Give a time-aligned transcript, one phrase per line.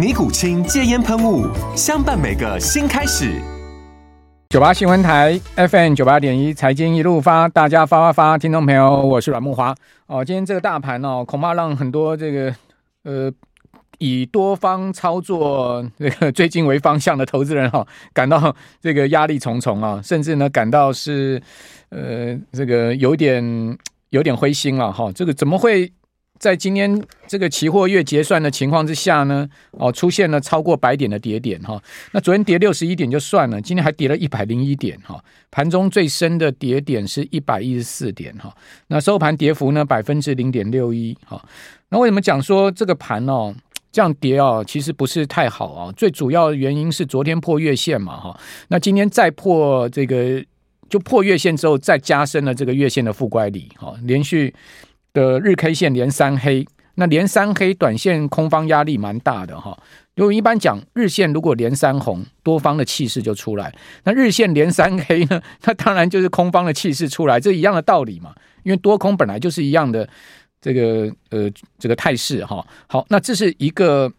[0.00, 1.46] 尼古清戒烟喷雾，
[1.76, 3.38] 相伴每个新开始。
[4.48, 9.74] 九八新闻台 FM 九八点一，财经一路发，大家发发发，听众朋友，我是阮慕华。
[10.06, 12.54] 哦，今天这个大盘哦，恐怕让很多这个
[13.02, 13.30] 呃
[13.98, 21.38] 以多方操作这个最近为方向的投资人哈、哦， 感到这个压力重重啊，甚至呢感到是
[21.90, 25.92] 呃这个有点有点灰心了哈、这个怎么会？
[26.40, 31.80] 在今天这个期货月结算的情况之下呢，哦，出现了超过百点的跌点哈。
[32.12, 35.22] 那昨天跌六十一点就算了，今天还跌了一百零一点哈。
[35.50, 38.50] 盘中最深的跌点是一百一十四点哈。
[38.86, 41.44] 那收盘跌幅呢百分之零点六一哈。
[41.90, 43.54] 那为什么讲说这个盘哦
[43.92, 45.92] 这样跌哦，其实不是太好啊？
[45.92, 48.40] 最主要的原因是昨天破月线嘛哈。
[48.68, 50.42] 那今天再破这个
[50.88, 54.54] 就破月线之后，再加深了这个月线的负乖离哈，连续。
[55.12, 59.76] 的日 K 线连三黑，那连三黑，短线空方压力蛮大的哈。
[60.16, 63.72] 因为一般讲日线如果连三红，多方的气势就出来。
[64.04, 68.34] 那日线连三黑呢，那当然就是空方的气势出来，这一样的道理嘛。
[68.62, 70.06] 因为多空本来就是一样的
[70.60, 72.62] 这个呃这个态势哈。
[72.86, 74.12] 好，那这是一个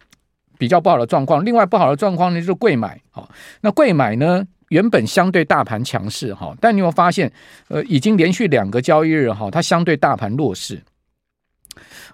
[0.58, 1.46] 比较不好的状况。
[1.46, 3.00] 另外不好的状况呢，就是贵买。
[3.12, 3.30] 好，
[3.62, 4.44] 那贵买呢？
[4.70, 7.30] 原本相对大盘强势哈，但你有发现，
[7.68, 10.82] 呃，已经连续两个交易日哈，它相对大盘弱势。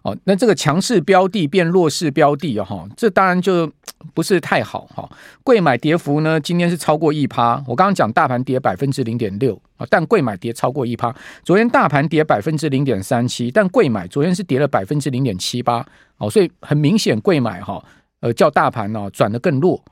[0.07, 3.69] 哦，那这个强势标的变弱势标的哈，这当然就
[4.13, 5.09] 不是太好哈。
[5.43, 7.61] 贵买跌幅呢，今天是超过一趴。
[7.67, 11.13] 我刚刚讲大盘跌百分之零点六啊，但贵买跌超过一趴。
[11.43, 15.85] 昨天大盘跌百分之零点三七，但贵买昨天是跌了百分之零点七八。
[16.19, 17.83] 哦，所以很明显贵买哈，
[18.21, 19.83] 呃，较大盘呢转得更弱。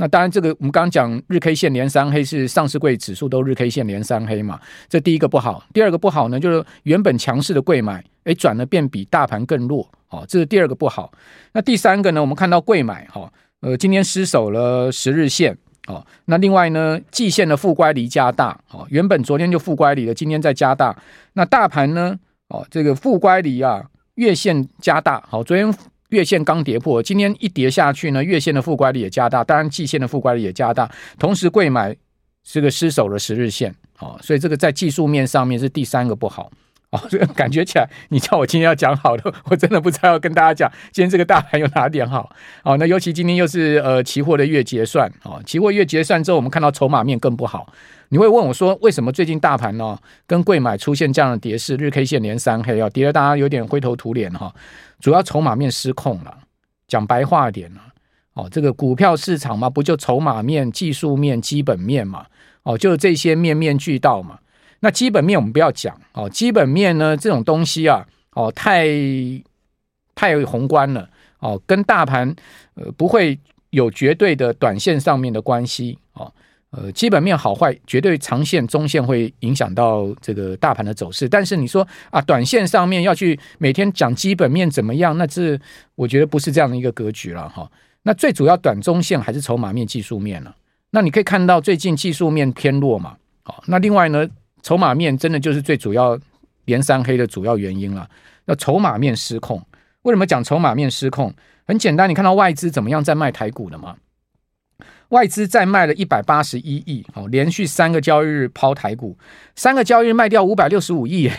[0.00, 5.64] 那当然，这个我们刚刚讲日 K 线连三黑是上市柜指数都日 K 线连三黑嘛，这第一个不好。
[5.74, 11.10] 第二个不好呢，就是原本强势的贵买，哎，转了变比大盘更弱，哦，这是第二个不好。
[11.52, 13.28] 那第三个呢，我们看到贵买，哈，
[13.60, 15.58] 呃，今天失守了十日线，
[15.88, 20.96] 哦，那另外呢，季线的负乖离加大，哦，原本昨天就负乖离了，今天再加大。
[21.32, 22.16] 那大盘呢，
[22.50, 25.74] 哦，这个负乖离啊，月线加大，好，昨天。
[26.08, 31.94] 月线刚跌破，今天一跌下去呢，月线的负乖离也加大，当然季线的负乖离也加大，同时柜买
[32.42, 36.50] 这个失守了十日线，哦，所以这个在技术面上面是第三个不好，
[36.90, 42.30] 哦， 这个感觉起来，你叫我今天要讲好的，我真的不知道要跟大家讲，今天这个大盘有哪点好，
[42.62, 47.72] 哦，那尤其今天又是呃期货的月结算，哦，期货月结算之后，我们看到筹码面更不好。
[48.10, 51.76] 你会问我说，为什么最近大盘呢、跟贵买出现这样的跌势？
[51.76, 54.54] 日 K 线连三黑啊，跌得大家有点灰头土脸哈。
[54.98, 56.38] 主要筹码面失控了，
[56.86, 57.80] 讲白话点了，
[58.32, 62.26] 哦，这个股票市场嘛，不就筹码面、技术面、基本面嘛，
[62.62, 64.38] 哦，就这些面面俱到嘛。
[64.80, 68.86] 那基本面我们不要讲哦，基本面呢这种东西啊，哦，太
[70.14, 71.08] 太宏观了
[71.40, 72.34] 哦，跟大盘
[72.74, 73.38] 呃不会
[73.70, 76.32] 有绝对的短线上面的关系哦。
[76.70, 81.26] 呃，基本面好坏绝对长线、中线会影响到这个大盘的走势。
[81.26, 85.58] 但是你说啊，短线上面要去每天讲基本面怎么样，那这
[85.94, 87.70] 我觉得不是这样的一个格局了哈。
[88.02, 90.54] 那最主要短中线还是筹码面、技术面了。
[90.90, 93.16] 那你可以看到最近技术面偏弱嘛。
[93.42, 94.28] 好，那另外呢，
[94.62, 96.18] 筹码面真的就是最主要
[96.66, 98.08] 连三黑的主要原因了。
[98.44, 99.62] 那筹码面失控，
[100.02, 101.32] 为什么讲筹码面失控？
[101.66, 103.96] 很简单，你看到外资怎么样在卖台股的吗？
[105.08, 109.16] 外资再卖了一百八十一亿，哦，连续三个交易日抛台股，
[109.56, 111.30] 三个交易日卖掉五百六十五亿，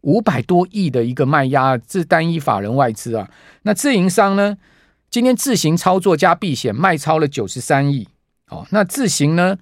[0.00, 3.28] 五百多亿的一个卖压，是单一法人外资啊。
[3.62, 4.56] 那自营商呢，
[5.10, 8.08] 今天自行操作加避险卖超了九十三亿，
[8.48, 9.58] 哦，那自行呢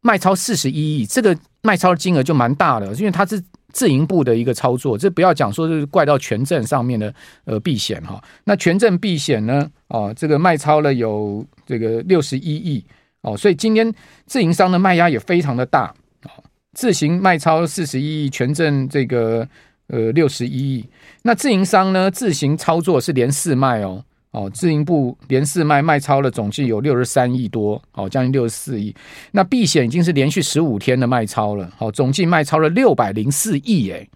[0.00, 3.42] 卖超四十一亿，这个卖超的金额就蛮大的，因为它是。
[3.76, 7.14] 自营部的一个操作，这不要讲说是怪到权证上面的
[7.44, 12.82] 呃避险哈，那权证避险呢，哦，这个卖超了有这个六十一亿
[13.20, 13.92] 哦，所以今天
[14.24, 15.94] 自营商的卖压也非常的大
[16.24, 16.30] 哦，
[16.72, 19.46] 自行卖超四十一亿，权证这个
[19.88, 20.82] 呃六十一亿，
[21.20, 24.02] 那自营商呢自行操作是连四卖哦。
[24.36, 28.94] 哦，自营部连四卖卖超了，总计有六十三亿多，哦，将近六十四亿。
[29.30, 34.06] 那避险已经是连续十五天的卖超了，哦，总计卖超了六百零四亿，哎，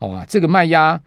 [0.00, 1.00] 哦，这个卖压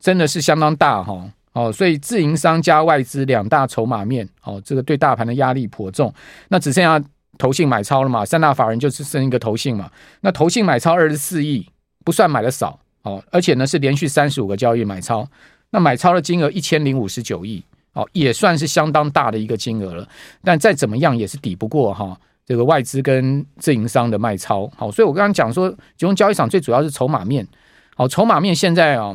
[0.00, 6.12] 真的是相当大，哈，哦，所以自营商加外资两大筹码面，哦，这个对大盘的压力颇重。
[6.48, 7.00] 那只剩下
[7.38, 9.88] 投信买超了嘛，三大法人就只剩一个投信嘛。
[10.22, 11.64] 那投信买超二十四亿，
[12.04, 15.28] 不算买的少，哦，而且呢是连续三十五个交易买超，
[15.70, 17.62] 那买超的金额一千零五十九亿。
[17.94, 20.08] 哦，也算是相当大的一个金额了，
[20.42, 24.70] 但再怎么样也是抵不过哈这个外资跟自营商的卖超。
[24.76, 27.46] 好，所以我刚刚讲说，集中交易场最主要是筹码面。
[27.94, 29.14] 好，筹码面现在啊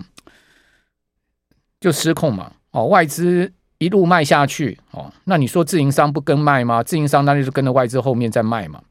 [1.79, 2.51] 就失控嘛。
[2.71, 6.83] 哦，外资一路卖下去，哦，那你说自营商不跟卖吗？
[6.83, 8.81] 自营商那就是跟着外资后面在卖嘛。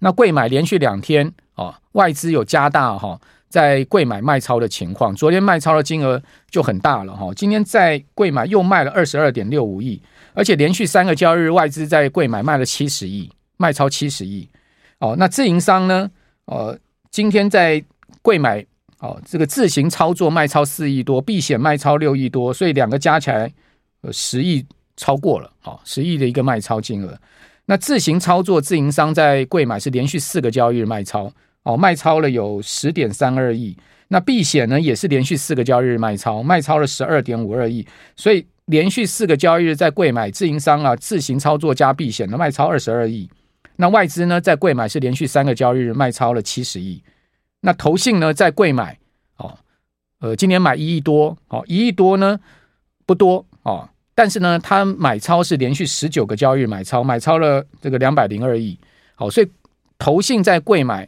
[0.00, 3.20] 那贵买连续两天，哦，外资有加大哈。
[3.50, 7.34] 在柜买卖超的情况，昨天卖超的金额就很大了哈。
[7.34, 10.00] 今天在柜买又卖了二十二点六五亿，
[10.32, 14.48] 而且连续三个交易日外资在柜买卖了七十亿，卖超七十亿。
[15.00, 16.08] 哦，那自营商呢？
[16.44, 16.78] 呃，
[17.10, 17.82] 今天在
[18.22, 18.64] 柜买
[19.00, 23.52] 哦，这个自行操作卖超四亿多，避险卖超六亿多，所以两个加起来
[24.02, 24.64] 呃十亿
[24.96, 27.18] 超过了，哦，十亿的一个卖超金额。
[27.66, 31.32] 那自行操作自营商在柜买是连续四个交易日卖超。
[31.62, 33.76] 哦，卖超了有十点三二亿，
[34.08, 37.86] 那避险呢也是连续四个交易日卖超，卖超了十二点五二亿，
[38.16, 43.28] 所以连续四个交易日在柜买自营商啊自行操作加避险的卖超二十二亿，
[43.76, 47.02] 那外资呢在柜买是连续三个交易日卖超了七十亿，
[47.60, 48.98] 那投信呢在柜买
[49.36, 49.58] 哦，
[50.20, 52.40] 呃今年买一亿多，哦一亿多呢
[53.04, 58.78] 不多哦，但是呢他买超是连续十九个交易日买超，买超了这个两百零二亿，
[59.14, 59.48] 好，所以
[59.98, 61.06] 投信在柜买。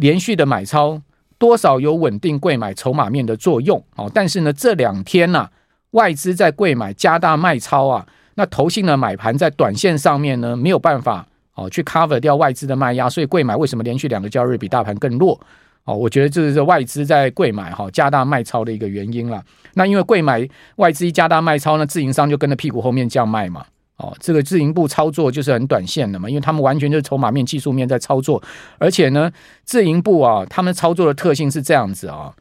[0.00, 1.00] 连续的买超
[1.38, 5.50] 多少有稳定柜买筹码面的作用哦，但是呢这两天呢、啊、
[5.92, 15.40] 外资在柜买加大卖超啊，那投信的买盘在短线上面呢没有办法哦去 cover 掉外资的卖压，所以贵买为什么连续两个交易日比大盘更弱
[15.84, 15.94] 哦？
[15.94, 19.42] 我觉得这是外资在贵买哈加大卖超的一个原因了。
[19.74, 23.64] 那因为贵买外资一加大卖超呢，自营商就跟着屁股后面这样卖嘛。
[24.00, 28.42] 哦，这个自营部操作就是很短线的嘛，因为他们完全就是筹码面、技术面在操作，
[28.78, 29.30] 而且呢，
[29.62, 32.32] 自营部啊，他们操作的特性是这样子啊，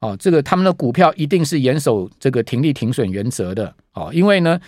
[0.00, 4.58] 哦，这个他们的股票一定是严守这个停利停损原则的哦，因为呢，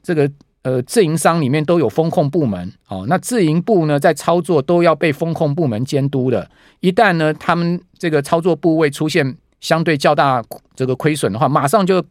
[0.00, 0.30] 这个
[0.62, 10.40] 呃自营商里面都有风控部门哦，那自营部呢在操作都要被风控部门监督的，一旦呢他们这个操作部位出现相对较大
[10.76, 12.04] 这个亏损的话，马上就。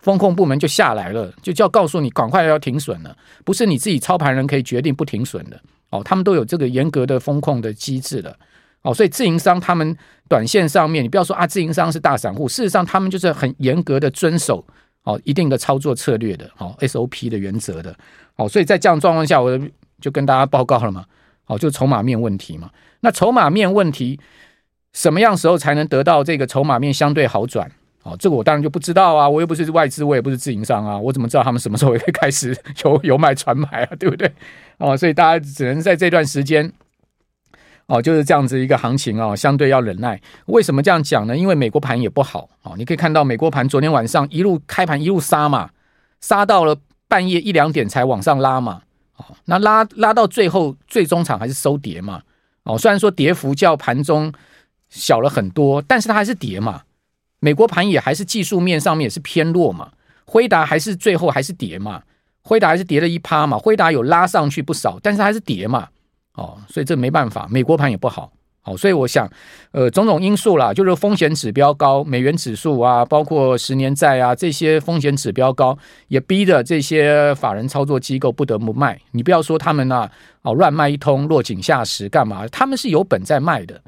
[0.00, 5.60] 风控部门就下来了，就叫告诉你赶快要停损了，不是你自己操盘人可以决定不停损的
[5.90, 6.02] 哦。
[6.04, 8.36] 他们都有这个严格的风控的机制的
[8.82, 9.96] 哦，所以自营商他们
[10.28, 14.64] 短线上面，你不要说啊，自营商是大散户，事实上他们就是很严格的遵守
[15.02, 17.92] 哦一定的操作策略的哦 SOP 的原则的
[18.36, 18.48] 哦。
[18.48, 19.58] 所以在这样状况下，我
[20.00, 21.04] 就跟大家报告了嘛，
[21.46, 22.70] 哦，就筹码面问题嘛。
[23.00, 24.20] 那筹码面问题
[24.92, 27.68] 什么样时候才能得到这个筹码面相对好转？
[28.08, 34.32] 哦，这个我当然就不知道啊，我又不是外资，我也不是自营商啊，我怎么知道他们什么时候会 开始有有买传买啊，对不对？
[34.78, 36.72] 哦，所以大家只能在这段时间，
[37.86, 40.18] 哦，就是这样子一个行情哦，相对要忍耐。
[40.46, 41.36] 为什么这样讲呢？
[41.36, 45.68] 因为美国盘也不好哦，你可以看到美国盘昨天晚上一路开盘一路杀嘛，
[46.22, 46.74] 杀到了
[47.08, 48.80] 半夜一两点才往上拉嘛，
[49.16, 52.22] 哦，那拉拉到最后最终场还是收跌嘛，
[52.62, 54.32] 哦，虽然说跌幅较盘中
[54.88, 56.82] 小了很多，但是它还是跌嘛。
[57.40, 59.90] 美国盘也还是技术面上面也是偏弱嘛，
[60.24, 62.02] 辉达还是最后还是跌嘛，
[62.42, 65.88] 辉达还是跌了一趴嘛，辉达有拉上去不少，但是还是跌嘛，
[66.34, 68.32] 哦，所以这没办法，美国盘也不好，
[68.64, 69.30] 哦，所以我想，
[69.70, 75.78] 呃，种种因素啦，就是风险指标高，美元指数啊，包括十年债啊这些风险指标高，
[76.08, 79.00] 也逼得这些法人操作机构不得不卖。
[79.12, 80.10] 你不要说他们啊，
[80.42, 82.48] 哦，乱卖一通，落井下石干嘛？
[82.48, 83.80] 他们是有本在卖的。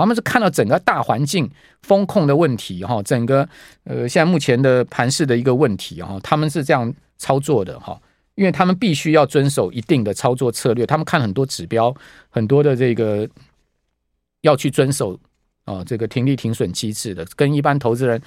[0.00, 1.50] 他们是看到整个大环境
[1.82, 3.48] 风控的问题哈，整个
[3.84, 8.00] 呃现在目前的盘市的一个问题哈，他们是这样操作的哈，
[8.34, 11.94] 因为他们必须要遵守一定的操作策略，他们看很多指标，
[12.30, 13.28] 很多的这个
[14.40, 15.18] 要去遵守
[15.64, 18.20] 啊这个停利停损机制的，跟一般投资人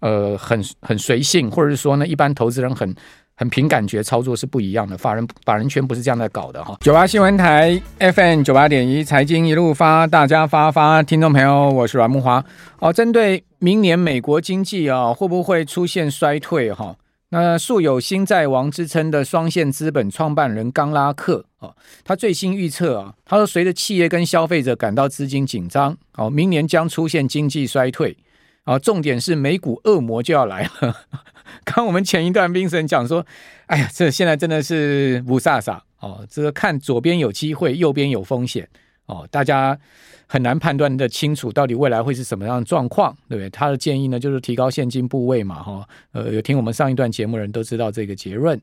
[0.00, 2.94] 呃很很随性，或者是说呢一般投资人很。
[3.36, 6.76] 很凭感觉操作是不一样的，法人法人圈不是这样在搞的哈。
[6.80, 12.42] 九八新闻台 FM 九八点一财经一路发，大家发发，听众朋友，我是阮木华。
[12.78, 16.96] 哦，针对明年美国经济啊会不会出现衰退哈？
[17.28, 21.74] 那素有“新债王”之称的双线资本创办人冈拉克啊，
[22.04, 28.16] 他最新预测啊，他说随着企业跟消费者感到资金紧张，哦，明年将出现经济衰退
[28.64, 30.94] 啊，重点是美股恶魔就要来了。
[31.64, 33.24] 刚我们前一段冰神讲说，
[33.66, 38.68] 哎呀，这现在真的是雾煞煞哦，这个看左边有机会，右边有风险
[39.06, 39.78] 哦，大家。
[40.28, 43.48] 很难判断的清楚，到底未来会是什么样的状况，对不对？
[43.50, 48.60] 他的建议呢，就是提高现金部位嘛，哈，呃，有听我们上一段节目的人都知道这个结论，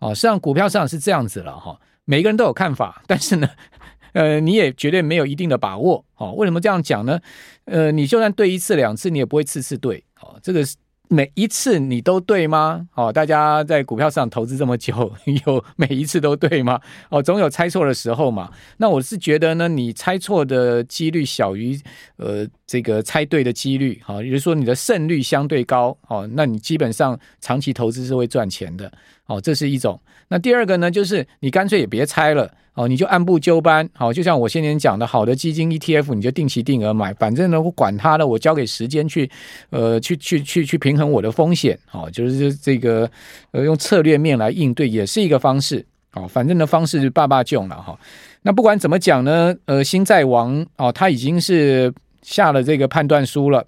[0.00, 3.48] 哦，实际上股票市场是这样子了，哈，每个人都有看法，但是呢，
[4.12, 7.18] 呃，你也绝对没有一定的把握，哦，为什么这样讲呢？
[7.64, 10.76] 呃，你就算对一次两次，你也不会次次对，哦，这个是。
[11.10, 12.86] 每一次你都对吗？
[12.94, 15.12] 哦，大家在股票上投资这么久，
[15.46, 16.80] 有每一次都对吗？
[17.08, 18.50] 哦，总有猜错的时候嘛。
[18.76, 21.78] 那我是觉得呢，你猜错的几率小于
[22.16, 28.92] 呃这个猜对的几率，好，也就是说你的胜率相对高，哦，那你基本上长期投资是会赚钱的，
[29.28, 29.98] 哦，这是一种。
[30.26, 32.50] 那第二个呢，就是你干脆也别猜了。
[32.74, 39.28] 哦，你就按部就班，好，就像我先前讲的，好的基金 ETF，你就定期定额买，反正呢，我管它的，我交给时间去，
[39.70, 43.10] 呃，去去去去平衡我的风险，好，就是这个，
[43.50, 47.98] 呃，用策略面来应对，也是一个方式，好，反正的方式是爸爸囧了哈。
[48.42, 51.92] 那不管怎么讲呢，呃，新债王哦，他已经是
[52.22, 53.66] 下了这个判断书了，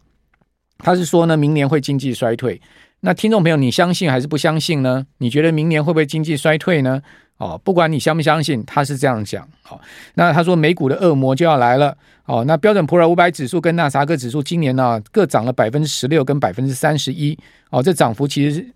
[0.79, 2.61] 他是说呢，明年会经济衰退。
[3.03, 5.07] 那听众朋友，你相信还是不相信呢？
[5.19, 7.01] 你觉得明年会不会经济衰退呢？
[7.39, 9.49] 哦，不管你相不相信，他是这样讲。
[9.63, 9.81] 好，
[10.17, 11.97] 那他说美股的恶魔就要来了。
[12.27, 17.37] 哦，那标准普尔五百指数跟纳斯达克指数今年呢各涨了百分之十六跟百分之三十一。
[17.71, 18.67] 哦，这涨幅其实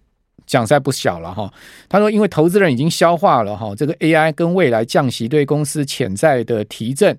[0.47, 1.53] 讲实在不小了哈。
[1.87, 7.15] 他说，因为投资人已经消化了哈这个 AI 跟未来降息对公司潜在的提振。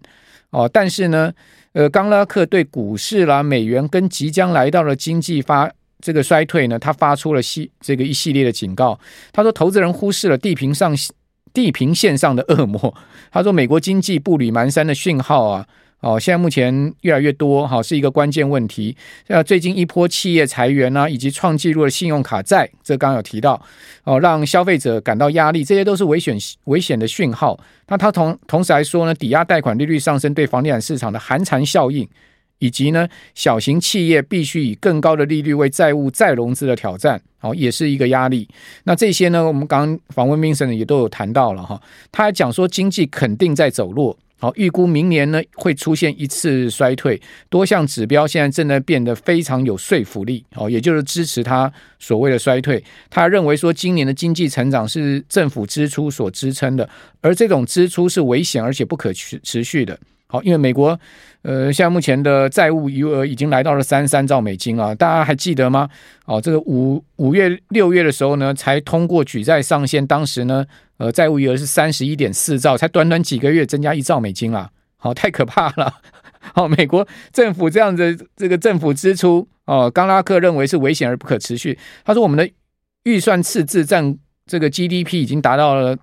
[0.49, 1.31] 哦，但是呢，
[1.73, 5.71] 呃，冈拉克对股市啦、美元跟即将来到的经济发。
[6.05, 8.99] 这个衰退呢，他发出了系这个一系列的警告。
[9.33, 10.95] 他说，投资人忽视了地平上
[11.51, 12.93] 地平线上的恶魔。
[13.31, 15.65] 他说，美国经济步履蹒跚的讯号啊，
[16.01, 18.95] 哦，现在目前越来越多，哈，是一个关键问题。
[19.25, 23.59] 呃，最近一波企业裁员啊，以及创纪录的信用卡债，这刚刚有提到，
[24.03, 27.59] 哦，让消费者感到压力，这些都是危险危险的讯号。
[27.87, 32.07] 那他同同时还说呢，抵押贷款利率上升对房地产市场的寒蝉效应。
[32.59, 38.47] 以及呢，小型企业必须以更高的利率为债务再融资的挑战，好，也是一个压力。
[38.85, 41.81] 那这些呢，我们刚访问民，甚至也都有谈到了哈。
[42.11, 47.21] 他还讲说，经济肯定在走弱，好，预估明年呢会出现一次衰退。
[47.49, 52.81] 多项指标现在正在变得非常有说服力，哦，也就是支持他所谓的衰退。
[53.09, 56.89] 他认为说，今年的经济成长是政府支出所支撑的，
[57.21, 59.99] 而这种支出是危险而且不可持持续的。
[60.27, 60.99] 好，因为美国，
[61.45, 65.87] 呃，现在目前的债务余额已经来到了三十三兆美金啊，大家还记得吗？
[66.25, 70.65] 哦，这个五五月六月的时候呢，才通过举债上限，当时呢，
[70.97, 75.93] 呃，债务余额是三十一点四兆，才短短几个月增加一兆美金啊，好，太可怕了。
[76.55, 81.77] 好，美国政府这样的这个政府支出，哦，冈拉克认为是危险而不可持续。
[82.03, 82.49] 他说，我们的
[83.03, 85.95] 预算赤字占这个 GDP 已经达到了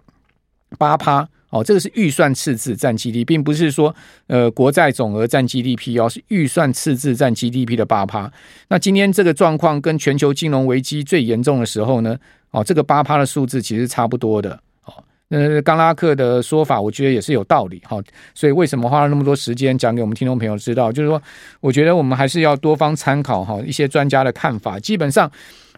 [0.78, 1.28] 八趴。
[1.52, 3.94] 哦，这个是预算赤字占 GDP，并不是说
[4.26, 8.32] 呃国债总额占 GDP 哦，是预算赤字占 GDP 的八趴。
[8.68, 12.16] 那今天这个状况跟全球金融危机最严重的时候呢，
[12.52, 14.58] 哦，这个八趴的数字其实差不多的。
[14.86, 14.94] 哦，
[15.28, 17.82] 那冈拉克的说法，我觉得也是有道理。
[17.84, 17.98] 哈，
[18.34, 20.90] 所以为什么花了那么多时间讲给我们听众朋友知道？
[20.90, 21.20] 就是说，
[21.60, 24.80] 我觉得我们还是要多方参考哈一些专家的看法。
[24.80, 25.30] 基本上，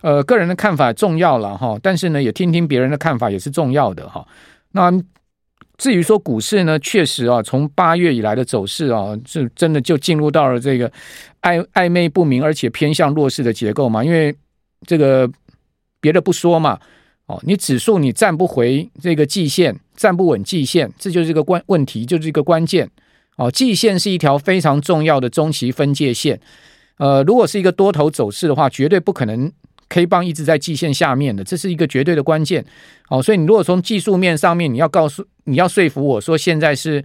[0.03, 4.25] 呃，个人的看法重要了哈，但是呢，也听听别人的看法也是重要的哈。
[4.71, 5.03] 那。
[5.77, 10.91] 至于说股市呢，确实啊，从八月以来的走势啊，是真的就进入到了这个
[11.43, 14.05] 暧暧昧不明，而且偏向弱势的结构嘛。
[14.05, 14.35] 因为
[14.87, 15.29] 这个
[16.01, 16.79] 别的不说嘛，
[17.27, 22.89] 哦，你指数你站不回这个季线，站不稳季线，这就是一个关问题，就是一个关键。
[23.37, 26.41] 哦，季线是一条非常重要的中期分界线。
[26.99, 29.51] 呃，如果是一个多头走势的话，绝对不可能。
[29.89, 32.65] K 棒一直在季线下面的，这是一个绝对的关键。
[33.09, 37.05] 哦，所以你如果从技术面上面，你要告诉你要说服我说现在是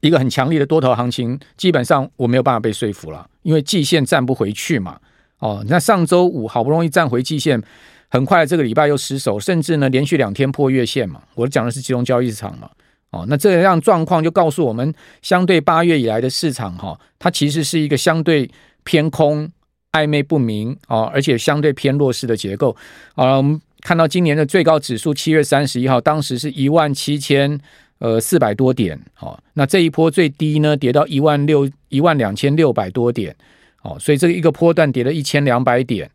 [0.00, 4.98] 一个很强力的多头行情，基本上我没有办法被说服了，因为季线站不回去嘛。
[5.38, 7.62] 哦，那上周五好不容易站回季线，
[8.08, 11.20] 很快这个礼拜又失守，甚至呢连续两天破月线嘛。
[11.34, 12.70] 我讲的是集中交易市场嘛。
[13.10, 18.50] 哦，那这样状况就告诉我们，相对八月以来的市场哈，它其实是一个相对
[18.82, 19.50] 偏空。
[19.94, 22.76] 暧昧不明啊，而且相对偏弱势的结构
[23.14, 23.36] 啊。
[23.38, 27.58] 我们看到今年的最高指数，七月三十一号当时是一万七千
[27.98, 33.34] 呃四百多点，哦，那这一波最低呢跌到一万六一万两千六百多点，
[33.82, 36.10] 哦，所以这个一个波段跌了一千两百点。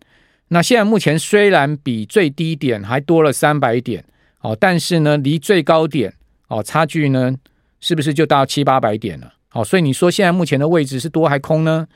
[0.50, 4.04] 那现在目前虽然比最低点还多了三百点，
[4.42, 6.14] 哦，但是呢，离最高点
[6.48, 7.34] 哦差距呢，
[7.80, 9.34] 是不是就到七八百点了？
[9.54, 11.88] 哦，所以你说现在目前的位置是多还空呢？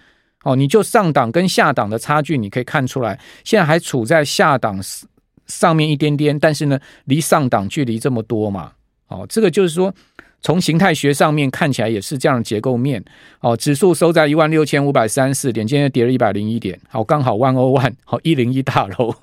[0.44, 4.80] 哦，你就上档跟下档的差距，你可以看出来，现在还处在下档
[5.48, 8.74] 上面一点点，但是呢，离上档距离这么多嘛？
[9.08, 9.94] 哦，这个就是说。
[10.46, 13.02] 从形态学上面看起来也是这样的结构面。
[13.40, 19.16] 哦，指数收在一万六千五百三十四点，今天跌了一百零一点，好，刚好 one o one，好一零一大楼。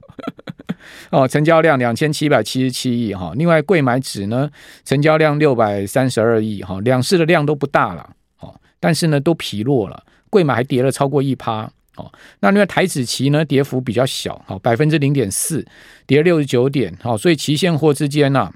[1.13, 4.51] 哦，成交量两千七百七十七亿哈，另外柜买指呢，
[4.83, 8.09] 成交量六百三十二亿哈，两市的量都不大了。
[8.39, 12.11] 哦，但是呢都疲弱了，柜买还跌了超过一趴哦，
[12.41, 15.67] 那另外台指期呢跌幅比较小，好百分之零点四，
[16.07, 18.53] 跌了六十九点，好，所以期现货之间呢、啊。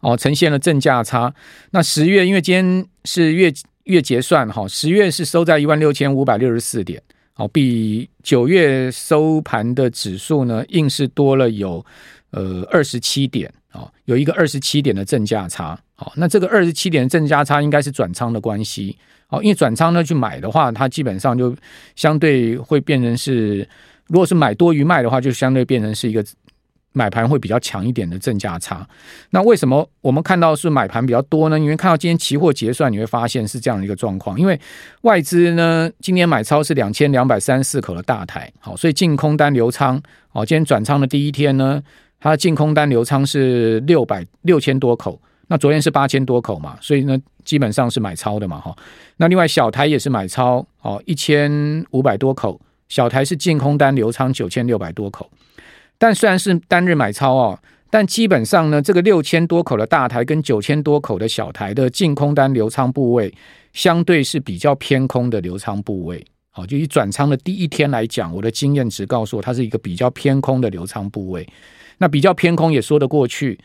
[0.00, 1.34] 哦，呈现了正价差。
[1.72, 3.52] 那十月因为今天是月
[3.84, 7.02] 月结算哈，十月是收在一万六千五百六十四点，
[7.34, 11.84] 哦，比九月收盘的指数呢，硬是多了有
[12.30, 15.78] 呃二十七点，哦，有一个二十七点的正价差。
[15.94, 18.96] 好，那这个二十七点的正价差应该是转仓的关系。
[19.28, 21.54] 哦，因为转仓呢去买的话，它基本上就
[21.96, 23.68] 相对会变成是，
[24.08, 26.24] 如果是买多于卖的话，就相对变成是一个。
[26.92, 28.84] 买盘会比较强一点的正价差，
[29.30, 31.56] 那为什么我们看到是买盘比较多呢？
[31.56, 34.36] 因为看到今天期货结算，你会发现是这样的一个状况。
[34.36, 34.60] 因为
[35.02, 41.80] 外资呢，今天买超是两千两百三十四口的大台，好，所以净空单流仓，哦，今天转仓的第一天呢，
[42.20, 48.76] 它的净空单流仓是六百六千多口，那昨天是八千多口嘛，所以呢，基本上是买超的嘛，哈。
[49.16, 51.50] 那另外小台也是买超，哦，一千
[51.90, 55.28] 五百多口，小台是净空单流仓九千六百多口。
[55.98, 57.58] 但虽然是单日买超哦，
[57.90, 63.32] 但基本上呢，这个六千多口的大台跟九千多口的小台的净空单流仓部位，
[63.72, 66.24] 相对是比较偏空的流仓部位。
[66.50, 71.46] 好，就以转仓的第一天来讲，我的经验值告诉我，它是一个比较偏空的流仓部位。
[72.00, 73.56] 那比较偏空也说得过去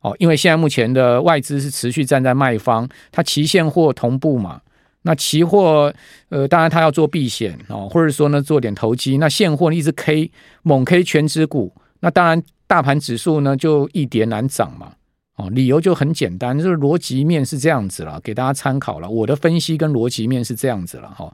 [0.00, 4.60] 哦，因为现在目前的外资是持续站在卖方，它期现货同步嘛。
[5.06, 5.92] 那期货
[6.28, 9.18] 呃，当然它要做避险哦，或者说呢做点投机。
[9.18, 10.30] 那现货一直 K
[10.62, 11.72] 猛 K 权值股。
[12.00, 14.92] 那当然，大盘指数呢就一跌难涨嘛，
[15.36, 19.08] 哦，理由就很简单，就是逻辑面是这样子了，给大家参考了。
[19.08, 21.32] 我的分析跟逻辑面是这样子了，哈。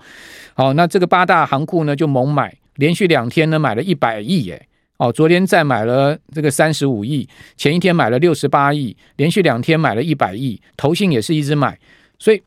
[0.54, 4.66] 好，那这个八大行库呢就猛买，连续两天呢买了一百亿，耶。
[5.00, 11.78] 哦，昨天再买了这个三十五亿，前一天买了六十八亿，连续两天买了一百亿，投信也是一直买，
[12.18, 12.42] 所以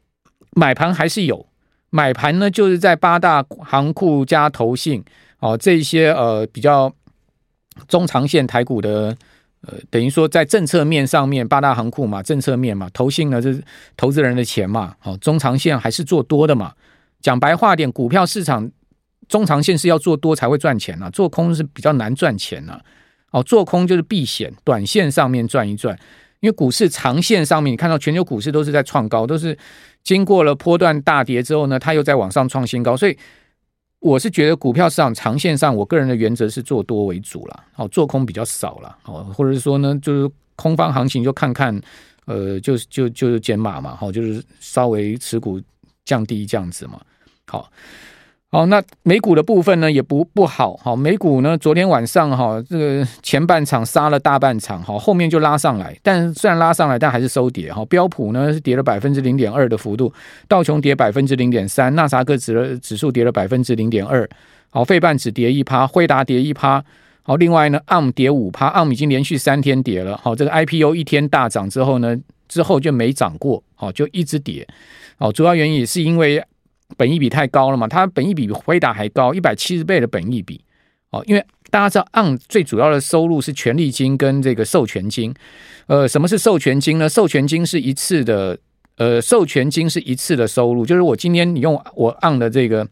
[0.51, 1.45] 买盘还是有，
[1.89, 5.03] 买盘呢就是在八大行库加投信，
[5.39, 6.93] 哦，这些呃比较。
[7.87, 9.17] 中长线台股的，
[9.61, 13.63] 呃，等于说在政策面上面，八大行库嘛，政策面嘛，投信呢，就是
[13.97, 16.73] 投资人的钱嘛，好，中长线还是做多的嘛。
[17.19, 18.69] 讲白话点，股票市场
[19.27, 22.79] 中长线是要做多才会赚钱啊，做空是比较难赚钱呐。
[23.31, 25.97] 哦，做空就是避险，短线上面赚一赚，
[26.39, 29.57] 因为股市长线上面，你看到全球股市都是在创高，都是
[30.03, 33.17] 经过了波段大跌之后呢，它又在往上创新高，所以。
[33.99, 41.81] 我是觉得股票市场长线上，我个人的原则是做多为主了，哦，做空比较少了，哦，或者是说呢，就是空方行情就看看，
[42.25, 45.57] 呃，就是就就是减码嘛，好，就是稍微持股
[46.03, 46.99] 降低这样子嘛，
[47.47, 47.71] 好。
[48.53, 50.77] 好，那美股的部分呢也不不好。
[50.77, 57.73] 好，美股呢昨天晚上哈，这个前半场杀了大半场，哈，后面就拉上来，但虽然拉上来，但还是收跌。
[57.73, 60.13] 哈，标普呢是跌了百分之零点二的幅度，
[60.47, 64.29] 道琼跌百分之零点三，纳斯达克指指数跌了百分之零点二。
[64.69, 66.85] 好，费半指跌一趴，辉达跌一趴。
[67.23, 70.15] 好，另外呢，AM 跌五趴，AM 已经连续三天跌了。
[70.21, 72.15] 好，这个 IPO 一天大涨之后呢，
[72.47, 74.67] 之后就没涨过，好，就一直跌。
[75.17, 76.43] 好，主要原因也是因为。
[76.98, 77.88] 本益比太高了嘛？
[77.88, 80.62] 它本益比比辉达还高，一百七十倍的本益比
[81.10, 81.24] 哦。
[81.28, 85.34] 因为大家知道按最主要的收入是权利金跟这个授权金。
[85.88, 87.10] 呃，什么是授权金呢？
[87.10, 88.58] 授权金是一次的，
[88.98, 92.88] 呃，授权金是一次的收入，就是我今天你用我按的这个，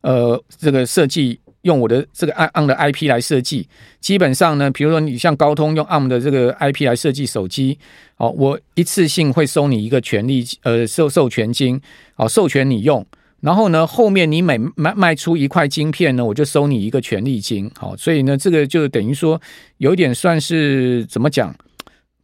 [0.00, 1.40] 呃，这个设计。
[1.62, 3.68] 用我的这个 ARM 的 IP 来设计，
[4.00, 7.78] 基本上呢，比如说你像高通用 ARM 的这个 IP 来设计手机，
[8.16, 11.80] 哦，我一次性会收你一个权利，呃，授授权金，
[12.16, 13.04] 哦，授权你用，
[13.40, 19.38] 然后呢，后面你每卖卖出一块晶片呢，我就收你一个权利金，好，所以呢，这个就等于说
[19.76, 21.54] 有点算是怎么讲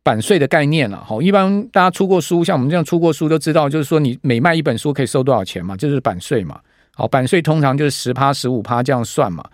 [0.02, 6.58] 版税的概念了，好，一般大家出过书，像我们这样出过书都知道，就是说你每卖一本书可以收多少钱嘛，就是版税嘛。
[6.98, 9.44] 好，版税通常就是十趴、十五趴这样算嘛。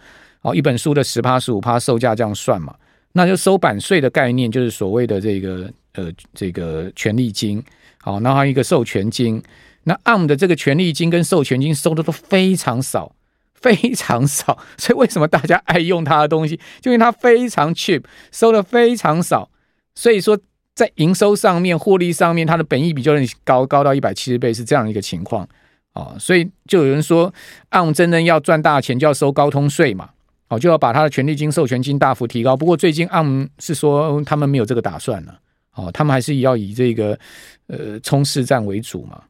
[0.40, 2.74] 好，一本书的十趴、十五趴售价这样算嘛。
[3.12, 7.62] 那就收版税的概念就是所谓的这个呃这个权利金。
[7.98, 9.42] 好，然后还有一个授权金。
[9.85, 13.12] 那 ARM 的这个权利金跟授权金收的都非常少，
[13.52, 19.50] 非常少，所以为什么大家爱用它的东西，就因为它非常 cheap，收的非常少，
[19.96, 20.38] 所以说
[20.74, 25.48] 在营收上面、获利上面，它的本益比就很高，高到一百七十倍，是这样一个情况
[25.92, 26.16] 啊。
[26.18, 27.33] 所以就有人说
[27.70, 30.11] ，ARM 真正要赚大钱，就要收高通税嘛，
[30.48, 32.57] 哦，就要把它的权利金、授权金大幅提高。
[32.57, 35.38] 不过最近 ARM 是说他们没有这个打算了，
[35.74, 37.18] 哦，他们还是要以这个
[37.66, 39.22] 呃冲市占为主嘛。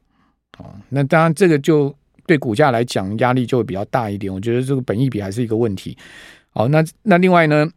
[0.59, 1.93] 哦，那当然，这个就
[2.27, 4.31] 对股价来讲压力就会比较大一点。
[4.31, 5.97] 我觉得这个本益比还是一个问题。
[6.51, 7.67] 好，那那另外呢，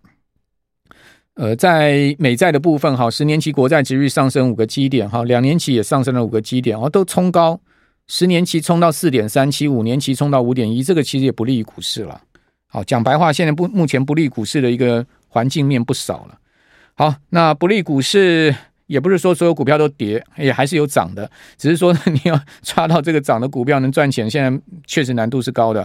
[1.37, 7.59] 呃，在美债的部分，哈，十年期国债殖率上升五个基点，哈，两年期也上升了五个基点，哦，都冲高，
[8.09, 12.21] 十年期冲到四点三七，五年期冲到五点一，这个其实也不利于股市了。
[12.67, 16.39] 好，讲白话，现在不目前不利股市的一个环境面不少了。
[16.95, 18.55] 好，那不利股市。
[18.87, 25.85] 也不是说所有股票都跌，也还是有涨的，只是说你要 抓到这个涨的股票能赚钱，现在确实难度是高的。